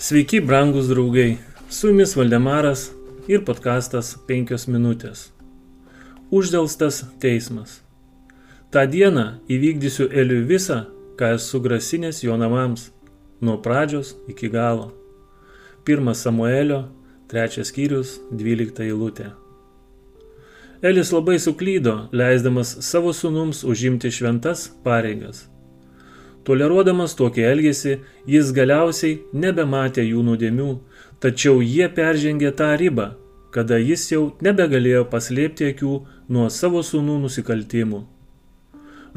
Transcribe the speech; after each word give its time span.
Sveiki, 0.00 0.40
brangus 0.40 0.86
draugai. 0.88 1.38
Su 1.70 1.88
jumis 1.88 2.16
Valdemaras 2.16 2.92
ir 3.26 3.40
podkastas 3.42 4.12
5 4.28 4.68
minutės. 4.70 5.24
Uždėlstas 6.30 7.00
teismas. 7.18 7.80
Ta 8.70 8.84
diena 8.86 9.40
įvykdysiu 9.50 10.06
Eliui 10.22 10.44
visą, 10.46 10.78
ką 11.18 11.32
esu 11.40 11.58
grasinęs 11.66 12.22
jo 12.22 12.38
namams, 12.38 12.92
nuo 13.42 13.58
pradžios 13.58 14.14
iki 14.30 14.52
galo. 14.54 14.92
1 15.82 16.14
Samuelio, 16.14 16.84
3 17.34 17.66
skyrius, 17.66 18.20
12 18.30 18.86
eilutė. 18.86 19.32
Elis 20.78 21.10
labai 21.10 21.40
suklydo, 21.42 22.04
leisdamas 22.14 22.76
savo 22.86 23.10
sunums 23.10 23.66
užimti 23.66 24.14
šventas 24.14 24.68
pareigas 24.86 25.48
Toleruodamas 26.48 27.12
tokį 27.12 27.42
elgesį, 27.44 27.94
jis 28.24 28.50
galiausiai 28.56 29.18
nebematė 29.36 30.00
jų 30.06 30.22
nuodėmių, 30.24 30.68
tačiau 31.20 31.58
jie 31.60 31.88
peržengė 31.92 32.54
tą 32.56 32.70
ribą, 32.80 33.10
kada 33.52 33.76
jis 33.76 34.06
jau 34.14 34.22
nebegalėjo 34.46 35.02
paslėpti 35.12 35.68
akių 35.74 35.96
nuo 36.32 36.46
savo 36.48 36.80
sūnų 36.80 37.18
nusikaltimų. 37.26 38.00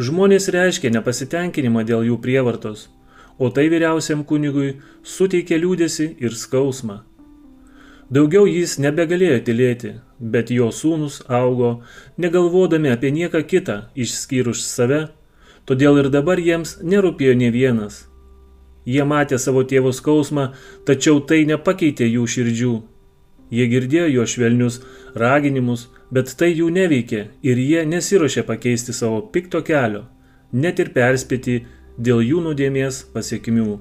Žmonės 0.01 0.49
reiškė 0.55 0.91
nepasitenkinimą 0.97 1.85
dėl 1.87 2.03
jų 2.09 2.17
prievartos, 2.25 2.89
o 3.39 3.47
tai 3.47 3.69
vyriausiam 3.71 4.25
kunigui 4.27 4.73
suteikė 5.15 5.61
liūdėsi 5.63 6.09
ir 6.19 6.35
skausmą. 6.35 6.99
Daugiau 8.11 8.43
jis 8.43 8.75
nebegalėjo 8.83 9.39
tylėti, 9.47 9.93
bet 10.19 10.51
jo 10.51 10.67
sūnus 10.75 11.21
augo, 11.31 11.77
negalvodami 12.19 12.91
apie 12.91 13.15
nieką 13.15 13.45
kitą 13.47 13.77
išskyrus 13.95 14.67
save 14.67 15.05
todėl 15.65 15.99
ir 16.01 16.09
dabar 16.13 16.39
jiems 16.39 16.77
nerūpėjo 16.83 17.35
ne 17.37 17.51
vienas. 17.53 18.05
Jie 18.85 19.03
matė 19.05 19.37
savo 19.37 19.61
tėvo 19.63 19.91
skausmą, 19.93 20.51
tačiau 20.85 21.19
tai 21.21 21.43
nepakeitė 21.45 22.07
jų 22.09 22.25
širdžių. 22.35 22.73
Jie 23.51 23.67
girdėjo 23.67 24.07
jo 24.09 24.25
švelnius 24.25 24.79
raginimus, 25.13 25.89
bet 26.09 26.31
tai 26.39 26.53
jų 26.53 26.71
neveikė 26.73 27.21
ir 27.43 27.61
jie 27.61 27.85
nesiuošė 27.85 28.45
pakeisti 28.47 28.95
savo 28.95 29.21
pikto 29.33 29.61
kelio, 29.67 30.05
net 30.51 30.79
ir 30.79 30.93
perspėti 30.95 31.61
dėl 31.97 32.23
jų 32.25 32.41
nuodėmės 32.47 33.03
pasiekmių. 33.13 33.79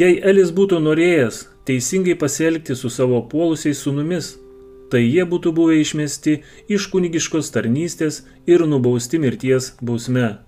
Jei 0.00 0.18
Elis 0.24 0.50
būtų 0.56 0.80
norėjęs 0.82 1.44
teisingai 1.68 2.16
pasielgti 2.18 2.74
su 2.76 2.90
savo 2.90 3.22
puolusiais 3.30 3.80
sunumis, 3.84 4.34
tai 4.92 5.02
jie 5.06 5.24
būtų 5.32 5.52
buvę 5.56 5.80
išmesti 5.80 6.40
iš 6.68 6.86
kunigiškos 6.92 7.50
tarnystės 7.54 8.22
ir 8.46 8.66
nubausti 8.66 9.20
mirties 9.22 9.74
bausme. 9.80 10.38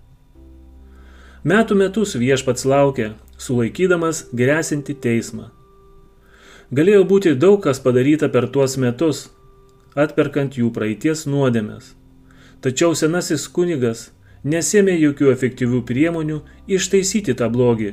Metų 1.43 1.75
metus 1.79 2.15
viešpats 2.15 2.67
laukia, 2.71 3.15
sulaikydamas 3.39 4.29
grėsinti 4.31 4.95
teismą. 4.95 5.49
Galėjo 6.73 7.03
būti 7.09 7.35
daug 7.37 7.59
kas 7.65 7.83
padaryta 7.83 8.29
per 8.33 8.47
tuos 8.55 8.79
metus, 8.79 9.27
atperkant 9.99 10.55
jų 10.57 10.71
praeities 10.73 11.27
nuodėmės. 11.27 11.93
Tačiau 12.63 12.95
senasis 12.95 13.49
kunigas 13.51 14.07
nesėmė 14.47 14.95
jokių 15.01 15.33
efektyvių 15.35 15.83
priemonių 15.91 16.39
ištaisyti 16.79 17.35
tą 17.43 17.51
blogį, 17.53 17.93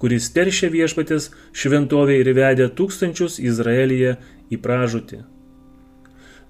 kuris 0.00 0.32
teršia 0.32 0.72
viešpatės 0.72 1.30
šventovė 1.52 2.20
ir 2.24 2.32
vedė 2.40 2.72
tūkstančius 2.80 3.38
Izraelyje 3.44 4.16
į 4.50 4.60
pražūtį. 4.64 5.35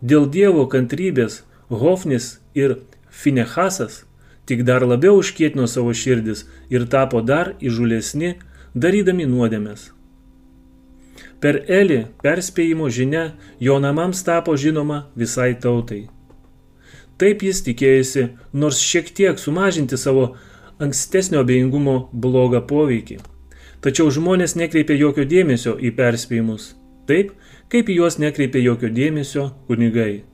Dėl 0.03 0.29
Dievo 0.29 0.67
kantrybės 0.69 1.43
Hofnis 1.71 2.39
ir 2.55 2.77
Finehasas 3.09 4.05
tik 4.47 4.63
dar 4.69 4.85
labiau 4.87 5.17
užkietino 5.19 5.67
savo 5.67 5.95
širdis 5.97 6.45
ir 6.71 6.85
tapo 6.87 7.23
dar 7.25 7.55
įžulesni, 7.61 8.37
darydami 8.75 9.27
nuodėmės. 9.27 9.91
Per 11.41 11.63
Elį 11.69 12.05
perspėjimo 12.23 12.91
žinia 12.93 13.25
jo 13.61 13.79
namams 13.81 14.23
tapo 14.25 14.57
žinoma 14.57 15.07
visai 15.17 15.55
tautai. 15.57 16.07
Taip 17.17 17.43
jis 17.43 17.63
tikėjosi 17.65 18.29
nors 18.53 18.81
šiek 18.85 19.09
tiek 19.17 19.41
sumažinti 19.41 19.97
savo 19.97 20.35
ankstesnio 20.79 21.41
abejingumo 21.41 22.11
blogą 22.13 22.61
poveikį. 22.69 23.23
Tačiau 23.81 24.13
žmonės 24.13 24.57
nekreipė 24.61 24.97
jokio 25.01 25.25
dėmesio 25.25 25.77
į 25.81 25.97
perspėjimus 25.97 26.75
taip 27.09 27.33
kaip 27.73 27.91
į 27.91 28.01
juos 28.01 28.19
nekreipė 28.23 28.63
jokio 28.63 28.91
dėmesio 28.93 29.51
kunigai. 29.69 30.25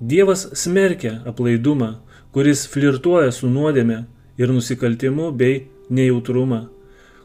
Dievas 0.00 0.48
smerkia 0.58 1.20
aplaidumą, 1.30 2.00
kuris 2.34 2.66
flirtuoja 2.66 3.30
su 3.32 3.48
nuodėme 3.48 4.02
ir 4.40 4.50
nusikaltimu 4.50 5.30
bei 5.36 5.68
nejautrumą, 5.92 6.64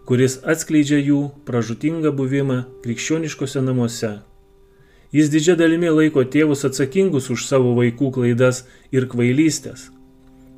kuris 0.06 0.38
atskleidžia 0.44 1.00
jų 1.02 1.22
pražutingą 1.48 2.12
buvimą 2.16 2.64
krikščioniškose 2.84 3.64
namuose. 3.64 4.18
Jis 5.16 5.32
didžia 5.32 5.56
dalimi 5.56 5.90
laiko 5.90 6.24
tėvus 6.28 6.66
atsakingus 6.68 7.30
už 7.32 7.46
savo 7.48 7.74
vaikų 7.78 8.12
klaidas 8.16 8.66
ir 8.92 9.08
kvailystės. 9.08 9.88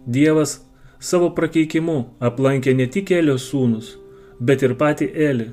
Dievas 0.10 0.60
savo 1.00 1.30
prakeikimu 1.38 2.00
aplankė 2.20 2.74
ne 2.74 2.90
tik 2.90 3.12
Elio 3.14 3.38
sūnus, 3.38 3.94
bet 4.40 4.66
ir 4.66 4.74
patį 4.76 5.12
Elį. 5.30 5.52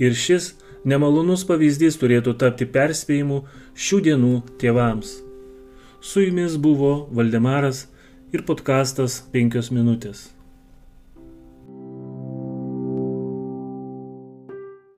Ir 0.00 0.16
šis 0.16 0.52
Nemalonus 0.88 1.42
pavyzdys 1.44 1.98
turėtų 2.00 2.32
tapti 2.40 2.64
perspėjimu 2.64 3.42
šių 3.76 3.98
dienų 4.06 4.34
tėvams. 4.62 5.12
Su 6.00 6.24
jumis 6.24 6.56
buvo 6.56 6.94
Valdemaras 7.12 7.84
ir 8.32 8.46
podkastas 8.48 9.20
5 9.34 9.68
minutės. 9.76 10.30